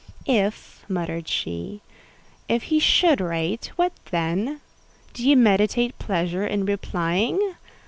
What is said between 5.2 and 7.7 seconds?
you meditate pleasure in replying?